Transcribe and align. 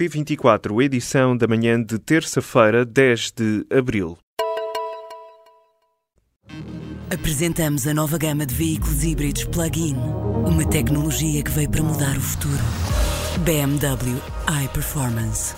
P24, 0.00 0.82
edição 0.82 1.36
da 1.36 1.46
manhã 1.46 1.78
de 1.82 1.98
terça-feira, 1.98 2.86
10 2.86 3.32
de 3.32 3.66
abril. 3.70 4.16
Apresentamos 7.12 7.86
a 7.86 7.92
nova 7.92 8.16
gama 8.16 8.46
de 8.46 8.54
veículos 8.54 9.04
híbridos 9.04 9.44
plug-in. 9.44 9.96
Uma 10.46 10.66
tecnologia 10.66 11.42
que 11.42 11.50
veio 11.50 11.68
para 11.68 11.82
mudar 11.82 12.16
o 12.16 12.20
futuro. 12.20 12.62
BMW 13.44 14.16
iPerformance. 14.64 15.54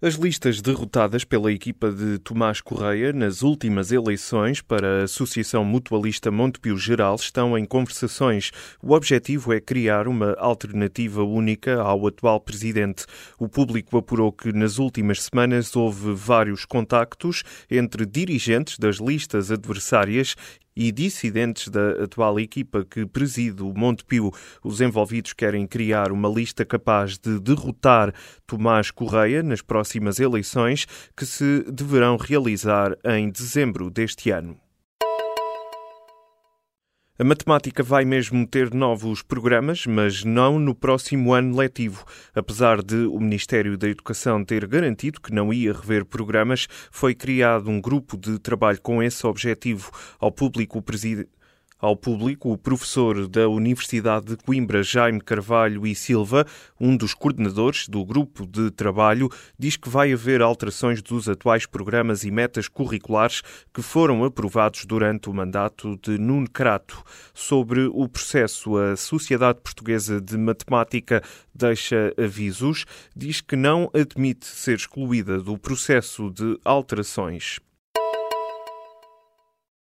As 0.00 0.14
listas 0.14 0.62
derrotadas 0.62 1.24
pela 1.24 1.50
equipa 1.50 1.90
de 1.90 2.20
Tomás 2.20 2.60
Correia 2.60 3.12
nas 3.12 3.42
últimas 3.42 3.90
eleições 3.90 4.62
para 4.62 5.00
a 5.00 5.02
Associação 5.02 5.64
Mutualista 5.64 6.30
Montepio 6.30 6.78
Geral 6.78 7.16
estão 7.16 7.58
em 7.58 7.64
conversações. 7.64 8.52
O 8.80 8.92
objetivo 8.92 9.52
é 9.52 9.60
criar 9.60 10.06
uma 10.06 10.36
alternativa 10.38 11.24
única 11.24 11.80
ao 11.82 12.06
atual 12.06 12.38
presidente. 12.40 13.06
O 13.40 13.48
público 13.48 13.98
apurou 13.98 14.30
que 14.30 14.52
nas 14.52 14.78
últimas 14.78 15.24
semanas 15.24 15.74
houve 15.74 16.14
vários 16.14 16.64
contactos 16.64 17.42
entre 17.68 18.06
dirigentes 18.06 18.78
das 18.78 18.98
listas 18.98 19.50
adversárias 19.50 20.36
e 20.78 20.92
dissidentes 20.92 21.68
da 21.68 22.04
atual 22.04 22.38
equipa 22.38 22.84
que 22.84 23.04
preside 23.04 23.64
o 23.64 23.74
Montepio. 23.74 24.30
Os 24.62 24.80
envolvidos 24.80 25.32
querem 25.32 25.66
criar 25.66 26.12
uma 26.12 26.28
lista 26.28 26.64
capaz 26.64 27.18
de 27.18 27.40
derrotar 27.40 28.14
Tomás 28.46 28.92
Correia 28.92 29.42
nas 29.42 29.60
próximas 29.60 30.20
eleições 30.20 30.86
que 31.16 31.26
se 31.26 31.64
deverão 31.72 32.16
realizar 32.16 32.96
em 33.04 33.28
dezembro 33.28 33.90
deste 33.90 34.30
ano. 34.30 34.56
A 37.20 37.24
matemática 37.24 37.82
vai 37.82 38.04
mesmo 38.04 38.46
ter 38.46 38.72
novos 38.72 39.22
programas, 39.22 39.84
mas 39.86 40.22
não 40.22 40.56
no 40.56 40.72
próximo 40.72 41.34
ano 41.34 41.56
letivo. 41.56 42.04
Apesar 42.32 42.80
de 42.80 42.94
o 42.94 43.18
Ministério 43.18 43.76
da 43.76 43.88
Educação 43.88 44.44
ter 44.44 44.64
garantido 44.68 45.20
que 45.20 45.34
não 45.34 45.52
ia 45.52 45.72
rever 45.72 46.04
programas, 46.04 46.68
foi 46.92 47.16
criado 47.16 47.68
um 47.68 47.80
grupo 47.80 48.16
de 48.16 48.38
trabalho 48.38 48.80
com 48.80 49.02
esse 49.02 49.26
objetivo. 49.26 49.90
Ao 50.20 50.30
público, 50.30 50.78
o 50.78 50.82
presidente 50.82 51.28
ao 51.78 51.96
público, 51.96 52.52
o 52.52 52.58
professor 52.58 53.28
da 53.28 53.48
Universidade 53.48 54.26
de 54.26 54.36
Coimbra, 54.36 54.82
Jaime 54.82 55.20
Carvalho 55.20 55.86
e 55.86 55.94
Silva, 55.94 56.44
um 56.80 56.96
dos 56.96 57.14
coordenadores 57.14 57.88
do 57.88 58.04
grupo 58.04 58.46
de 58.46 58.70
trabalho, 58.70 59.30
diz 59.58 59.76
que 59.76 59.88
vai 59.88 60.12
haver 60.12 60.42
alterações 60.42 61.00
dos 61.00 61.28
atuais 61.28 61.66
programas 61.66 62.24
e 62.24 62.30
metas 62.30 62.66
curriculares 62.66 63.42
que 63.72 63.82
foram 63.82 64.24
aprovados 64.24 64.84
durante 64.84 65.30
o 65.30 65.34
mandato 65.34 65.96
de 66.02 66.18
Nuno 66.18 66.50
Crato. 66.50 67.02
Sobre 67.32 67.86
o 67.86 68.08
processo, 68.08 68.76
a 68.76 68.96
Sociedade 68.96 69.60
Portuguesa 69.60 70.20
de 70.20 70.36
Matemática 70.36 71.22
deixa 71.54 72.12
avisos, 72.18 72.84
diz 73.14 73.40
que 73.40 73.54
não 73.54 73.90
admite 73.94 74.46
ser 74.46 74.76
excluída 74.76 75.40
do 75.40 75.56
processo 75.56 76.30
de 76.30 76.58
alterações. 76.64 77.60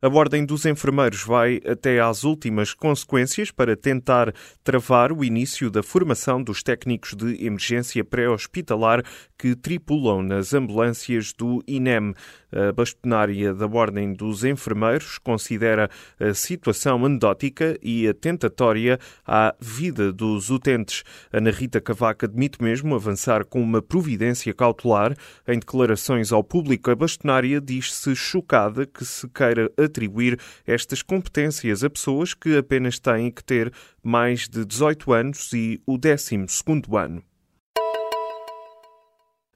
A 0.00 0.06
Ordem 0.06 0.46
dos 0.46 0.64
Enfermeiros 0.64 1.24
vai 1.24 1.60
até 1.66 1.98
às 1.98 2.22
últimas 2.22 2.72
consequências 2.72 3.50
para 3.50 3.76
tentar 3.76 4.32
travar 4.62 5.10
o 5.10 5.24
início 5.24 5.68
da 5.72 5.82
formação 5.82 6.40
dos 6.40 6.62
técnicos 6.62 7.14
de 7.14 7.44
emergência 7.44 8.04
pré-hospitalar 8.04 9.02
que 9.36 9.56
tripulam 9.56 10.22
nas 10.22 10.54
ambulâncias 10.54 11.32
do 11.32 11.64
INEM. 11.66 12.14
A 12.52 12.72
bastonária 12.72 13.52
da 13.52 13.66
Ordem 13.66 14.12
dos 14.12 14.44
Enfermeiros 14.44 15.18
considera 15.18 15.90
a 16.20 16.32
situação 16.32 17.04
anedótica 17.04 17.76
e 17.82 18.06
atentatória 18.06 19.00
à 19.26 19.52
vida 19.60 20.12
dos 20.12 20.48
utentes. 20.48 21.02
Ana 21.32 21.50
Rita 21.50 21.80
Cavaca 21.80 22.26
admite 22.26 22.62
mesmo 22.62 22.94
avançar 22.94 23.44
com 23.44 23.60
uma 23.60 23.82
providência 23.82 24.54
cautelar. 24.54 25.16
Em 25.46 25.58
declarações 25.58 26.30
ao 26.30 26.44
público, 26.44 26.88
a 26.88 26.94
bastonária 26.94 27.60
diz-se 27.60 28.14
chocada 28.14 28.86
que 28.86 29.04
se 29.04 29.28
queira 29.28 29.68
atribuir 29.88 30.38
estas 30.66 31.02
competências 31.02 31.82
a 31.82 31.90
pessoas 31.90 32.32
que 32.32 32.56
apenas 32.56 32.98
têm 32.98 33.30
que 33.30 33.42
ter 33.42 33.72
mais 34.02 34.48
de 34.48 34.64
18 34.64 35.12
anos 35.12 35.52
e 35.52 35.82
o 35.84 35.98
12 35.98 36.46
ano. 36.96 37.22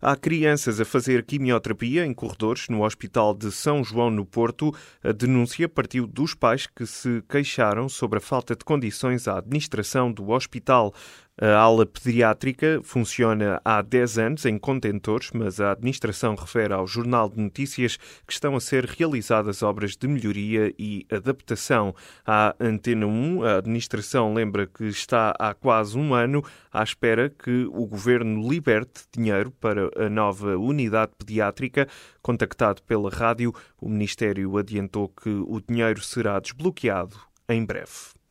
Há 0.05 0.17
crianças 0.17 0.81
a 0.81 0.85
fazer 0.85 1.25
quimioterapia 1.25 2.05
em 2.05 2.13
corredores 2.13 2.69
no 2.69 2.83
Hospital 2.83 3.33
de 3.33 3.53
São 3.53 3.85
João 3.85 4.11
no 4.11 4.27
Porto. 4.27 4.75
A 5.01 5.13
denúncia 5.13 5.69
partiu 5.69 6.09
dos 6.09 6.35
pais 6.35 6.67
que 6.67 6.85
se 6.85 7.23
queixaram 7.29 7.89
sobre 7.89 8.19
a 8.19 8.21
falta 8.21 8.57
de 8.57 8.65
condições 8.65 9.29
à 9.29 9.39
administração 9.39 10.11
do 10.11 10.31
hospital. 10.31 10.93
A 11.41 11.57
ala 11.57 11.87
pediátrica 11.87 12.81
funciona 12.85 13.59
há 13.65 13.81
10 13.81 14.19
anos 14.19 14.45
em 14.45 14.59
contentores, 14.59 15.31
mas 15.33 15.63
a 15.63 15.73
administração 15.73 16.35
refere 16.35 16.75
ao 16.75 16.87
Jornal 16.87 17.31
de 17.31 17.41
Notícias 17.41 17.97
que 18.27 18.35
estão 18.35 18.55
a 18.55 18.61
ser 18.61 18.85
realizadas 18.85 19.63
obras 19.63 19.97
de 19.97 20.07
melhoria 20.07 20.75
e 20.79 21.07
adaptação. 21.11 21.95
À 22.27 22.55
Antena 22.61 23.07
1, 23.07 23.45
a 23.45 23.57
administração 23.57 24.35
lembra 24.35 24.67
que 24.67 24.85
está 24.85 25.35
há 25.39 25.55
quase 25.55 25.97
um 25.97 26.13
ano 26.13 26.45
à 26.71 26.83
espera 26.83 27.31
que 27.31 27.65
o 27.73 27.87
governo 27.87 28.47
liberte 28.47 29.05
dinheiro 29.11 29.51
para 29.53 29.91
a 29.97 30.11
nova 30.11 30.59
unidade 30.59 31.13
pediátrica. 31.17 31.89
Contactado 32.21 32.83
pela 32.83 33.09
rádio, 33.09 33.55
o 33.81 33.89
Ministério 33.89 34.59
adiantou 34.59 35.09
que 35.09 35.31
o 35.31 35.63
dinheiro 35.67 36.03
será 36.03 36.39
desbloqueado 36.39 37.17
em 37.49 37.65
breve. 37.65 38.22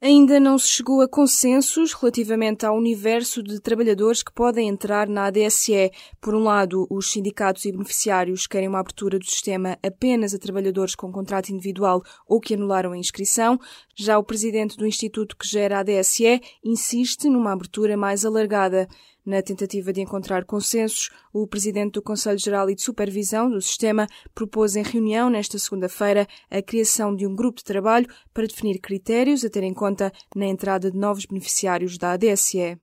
Ainda 0.00 0.38
não 0.38 0.56
se 0.56 0.68
chegou 0.68 1.00
a 1.00 1.08
consensos 1.08 1.92
relativamente 1.92 2.64
ao 2.64 2.76
universo 2.76 3.42
de 3.42 3.58
trabalhadores 3.58 4.22
que 4.22 4.32
podem 4.32 4.68
entrar 4.68 5.08
na 5.08 5.26
ADSE. 5.26 5.90
Por 6.20 6.36
um 6.36 6.44
lado, 6.44 6.86
os 6.88 7.10
sindicatos 7.10 7.64
e 7.64 7.72
beneficiários 7.72 8.46
querem 8.46 8.68
uma 8.68 8.78
abertura 8.78 9.18
do 9.18 9.24
sistema 9.24 9.76
apenas 9.84 10.32
a 10.32 10.38
trabalhadores 10.38 10.94
com 10.94 11.10
contrato 11.10 11.48
individual 11.48 12.00
ou 12.28 12.38
que 12.38 12.54
anularam 12.54 12.92
a 12.92 12.96
inscrição. 12.96 13.58
Já 13.96 14.16
o 14.16 14.22
presidente 14.22 14.76
do 14.76 14.86
instituto 14.86 15.36
que 15.36 15.48
gera 15.48 15.78
a 15.78 15.80
ADSE 15.80 16.40
insiste 16.64 17.28
numa 17.28 17.52
abertura 17.52 17.96
mais 17.96 18.24
alargada. 18.24 18.86
Na 19.28 19.42
tentativa 19.42 19.92
de 19.92 20.00
encontrar 20.00 20.46
consensos, 20.46 21.10
o 21.34 21.46
presidente 21.46 21.92
do 21.92 22.02
Conselho 22.02 22.38
Geral 22.38 22.70
e 22.70 22.74
de 22.74 22.80
Supervisão 22.80 23.50
do 23.50 23.60
Sistema 23.60 24.06
propôs 24.34 24.74
em 24.74 24.82
reunião 24.82 25.28
nesta 25.28 25.58
segunda-feira 25.58 26.26
a 26.50 26.62
criação 26.62 27.14
de 27.14 27.26
um 27.26 27.36
grupo 27.36 27.58
de 27.58 27.64
trabalho 27.64 28.08
para 28.32 28.46
definir 28.46 28.78
critérios 28.78 29.44
a 29.44 29.50
ter 29.50 29.64
em 29.64 29.74
conta 29.74 30.10
na 30.34 30.46
entrada 30.46 30.90
de 30.90 30.96
novos 30.96 31.26
beneficiários 31.26 31.98
da 31.98 32.12
ADSE. 32.12 32.78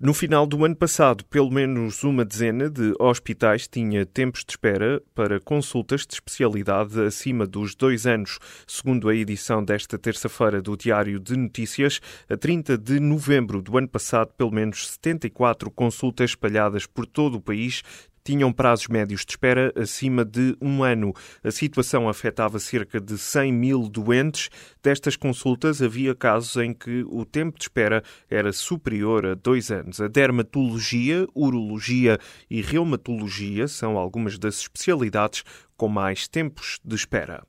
No 0.00 0.14
final 0.14 0.46
do 0.46 0.64
ano 0.64 0.76
passado, 0.76 1.24
pelo 1.24 1.50
menos 1.50 2.04
uma 2.04 2.24
dezena 2.24 2.70
de 2.70 2.94
hospitais 3.00 3.66
tinha 3.66 4.06
tempos 4.06 4.44
de 4.44 4.52
espera 4.52 5.02
para 5.12 5.40
consultas 5.40 6.06
de 6.06 6.14
especialidade 6.14 7.00
acima 7.00 7.44
dos 7.44 7.74
dois 7.74 8.06
anos. 8.06 8.38
Segundo 8.64 9.08
a 9.08 9.14
edição 9.16 9.64
desta 9.64 9.98
terça-feira 9.98 10.62
do 10.62 10.76
Diário 10.76 11.18
de 11.18 11.36
Notícias, 11.36 12.00
a 12.30 12.36
30 12.36 12.78
de 12.78 13.00
novembro 13.00 13.60
do 13.60 13.76
ano 13.76 13.88
passado, 13.88 14.32
pelo 14.38 14.52
menos 14.52 14.86
74 14.86 15.68
consultas 15.68 16.30
espalhadas 16.30 16.86
por 16.86 17.04
todo 17.04 17.34
o 17.34 17.40
país 17.40 17.82
tinham 18.28 18.52
prazos 18.52 18.88
médios 18.88 19.24
de 19.24 19.32
espera 19.32 19.72
acima 19.74 20.22
de 20.22 20.54
um 20.60 20.84
ano. 20.84 21.14
A 21.42 21.50
situação 21.50 22.10
afetava 22.10 22.58
cerca 22.58 23.00
de 23.00 23.16
100 23.16 23.50
mil 23.50 23.88
doentes. 23.88 24.50
Destas 24.82 25.16
consultas, 25.16 25.80
havia 25.80 26.14
casos 26.14 26.54
em 26.62 26.74
que 26.74 27.06
o 27.08 27.24
tempo 27.24 27.56
de 27.56 27.64
espera 27.64 28.02
era 28.28 28.52
superior 28.52 29.24
a 29.24 29.34
dois 29.34 29.70
anos. 29.70 29.98
A 29.98 30.08
dermatologia, 30.08 31.26
urologia 31.34 32.18
e 32.50 32.60
reumatologia 32.60 33.66
são 33.66 33.96
algumas 33.96 34.38
das 34.38 34.58
especialidades 34.58 35.42
com 35.74 35.88
mais 35.88 36.28
tempos 36.28 36.78
de 36.84 36.96
espera. 36.96 37.42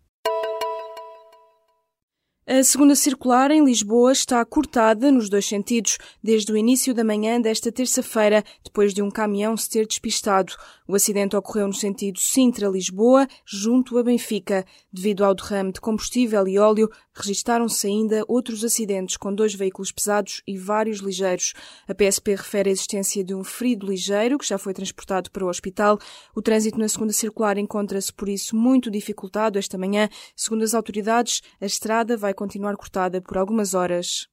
A 2.52 2.64
segunda 2.64 2.96
circular 2.96 3.52
em 3.52 3.64
Lisboa 3.64 4.12
está 4.12 4.44
cortada 4.44 5.12
nos 5.12 5.30
dois 5.30 5.46
sentidos 5.46 6.00
desde 6.24 6.52
o 6.52 6.58
início 6.58 6.96
da 6.96 7.04
manhã 7.04 7.40
desta 7.40 7.72
terça-feira, 7.72 8.44
depois 8.64 8.92
de 8.92 9.04
um 9.04 9.12
caminhão 9.12 9.56
se 9.56 9.70
ter 9.70 9.86
despistado. 9.86 10.56
O 10.88 10.96
acidente 10.96 11.36
ocorreu 11.36 11.68
no 11.68 11.74
sentido 11.76 12.20
Sintra-Lisboa, 12.20 13.28
junto 13.46 14.00
a 14.00 14.04
Benfica. 14.04 14.66
Devido 14.92 15.24
ao 15.24 15.36
derrame 15.36 15.72
de 15.72 15.80
combustível 15.80 16.48
e 16.48 16.58
óleo, 16.58 16.90
registaram-se 17.14 17.86
ainda 17.86 18.26
outros 18.28 18.64
acidentes 18.64 19.16
com 19.16 19.32
dois 19.32 19.54
veículos 19.54 19.92
pesados 19.92 20.42
e 20.48 20.58
vários 20.58 21.02
ligeiros. 21.02 21.54
A 21.88 21.94
PSP 21.94 22.34
refere 22.34 22.70
a 22.70 22.72
existência 22.72 23.24
de 23.24 23.36
um 23.36 23.44
ferido 23.44 23.86
ligeiro 23.86 24.40
que 24.40 24.48
já 24.48 24.58
foi 24.58 24.74
transportado 24.74 25.30
para 25.30 25.46
o 25.46 25.50
hospital. 25.50 26.00
O 26.36 26.42
trânsito 26.42 26.80
na 26.80 26.88
segunda 26.88 27.14
circular 27.14 27.60
encontra-se, 27.60 28.12
por 28.12 28.28
isso, 28.28 28.56
muito 28.56 28.90
dificultado 28.90 29.60
esta 29.60 29.78
manhã. 29.78 30.10
Segundo 30.36 30.64
as 30.64 30.74
autoridades, 30.74 31.44
a 31.62 31.68
estrada 31.68 32.18
vai 32.18 32.34
continuar 32.40 32.78
cortada 32.78 33.20
por 33.20 33.38
algumas 33.38 33.74
horas. 33.74 34.30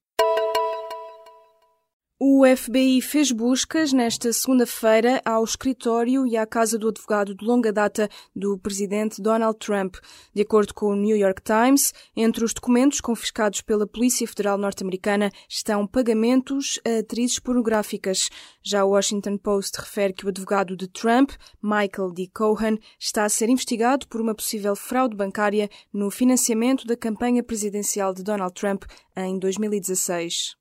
O 2.18 2.46
FBI 2.46 3.02
fez 3.02 3.30
buscas 3.30 3.92
nesta 3.92 4.32
segunda-feira 4.32 5.20
ao 5.22 5.44
escritório 5.44 6.26
e 6.26 6.34
à 6.34 6.46
casa 6.46 6.78
do 6.78 6.88
advogado 6.88 7.34
de 7.34 7.44
longa 7.44 7.70
data 7.70 8.08
do 8.34 8.56
presidente 8.56 9.20
Donald 9.20 9.58
Trump. 9.58 9.96
De 10.32 10.40
acordo 10.40 10.72
com 10.72 10.86
o 10.86 10.96
New 10.96 11.14
York 11.14 11.42
Times, 11.42 11.92
entre 12.16 12.42
os 12.42 12.54
documentos 12.54 13.02
confiscados 13.02 13.60
pela 13.60 13.86
Polícia 13.86 14.26
Federal 14.26 14.56
norte-americana 14.56 15.30
estão 15.46 15.86
pagamentos 15.86 16.80
a 16.86 17.00
atrizes 17.00 17.38
pornográficas. 17.38 18.30
Já 18.62 18.82
o 18.82 18.92
Washington 18.92 19.36
Post 19.36 19.78
refere 19.78 20.14
que 20.14 20.24
o 20.24 20.30
advogado 20.30 20.74
de 20.74 20.88
Trump, 20.88 21.32
Michael 21.62 22.12
D. 22.14 22.30
Cohen, 22.32 22.78
está 22.98 23.26
a 23.26 23.28
ser 23.28 23.50
investigado 23.50 24.08
por 24.08 24.22
uma 24.22 24.34
possível 24.34 24.74
fraude 24.74 25.14
bancária 25.14 25.68
no 25.92 26.10
financiamento 26.10 26.86
da 26.86 26.96
campanha 26.96 27.42
presidencial 27.42 28.14
de 28.14 28.22
Donald 28.22 28.54
Trump 28.54 28.84
em 29.14 29.38
2016. 29.38 30.56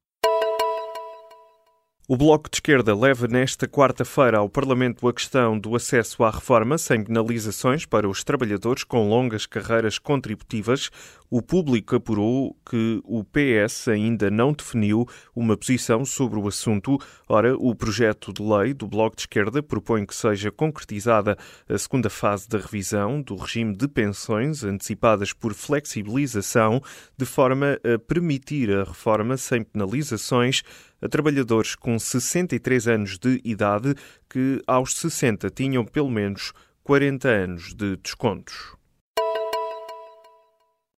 O 2.08 2.16
Bloco 2.16 2.48
de 2.52 2.58
Esquerda 2.58 2.96
leva 2.96 3.28
nesta 3.28 3.68
quarta-feira 3.68 4.38
ao 4.38 4.48
Parlamento 4.48 5.08
a 5.08 5.14
questão 5.14 5.58
do 5.58 5.76
acesso 5.76 6.24
à 6.24 6.30
reforma 6.30 6.78
sem 6.78 7.04
penalizações 7.04 7.84
para 7.84 8.08
os 8.08 8.24
trabalhadores 8.24 8.84
com 8.84 9.10
longas 9.10 9.48
carreiras 9.48 9.98
contributivas. 9.98 10.92
O 11.38 11.42
público 11.42 11.98
apurou 11.98 12.58
que 12.66 13.02
o 13.04 13.22
PS 13.22 13.90
ainda 13.90 14.32
não 14.32 14.54
definiu 14.54 15.06
uma 15.36 15.58
posição 15.58 16.06
sobre 16.06 16.40
o 16.40 16.48
assunto. 16.48 16.98
Ora, 17.28 17.58
o 17.58 17.76
projeto 17.76 18.32
de 18.32 18.42
lei 18.42 18.74
do 18.74 18.88
Bloco 18.88 19.18
de 19.18 19.24
Esquerda 19.24 19.62
propõe 19.62 20.06
que 20.06 20.16
seja 20.16 20.50
concretizada 20.50 21.38
a 21.68 21.78
segunda 21.78 22.10
fase 22.10 22.48
da 22.48 22.58
revisão 22.58 23.22
do 23.22 23.36
regime 23.36 23.76
de 23.76 23.86
pensões 23.86 24.64
antecipadas 24.64 25.34
por 25.34 25.54
flexibilização, 25.54 26.82
de 27.18 27.26
forma 27.26 27.78
a 27.84 28.00
permitir 28.00 28.72
a 28.72 28.86
reforma 28.86 29.36
sem 29.36 29.62
penalizações 29.62 30.64
a 31.02 31.10
trabalhadores 31.10 31.76
com 31.76 32.00
63 32.00 32.88
anos 32.88 33.18
de 33.18 33.42
idade 33.44 33.94
que 34.30 34.62
aos 34.66 34.96
60 34.96 35.50
tinham 35.50 35.84
pelo 35.84 36.10
menos 36.10 36.54
40 36.82 37.28
anos 37.28 37.74
de 37.76 37.98
descontos. 37.98 38.85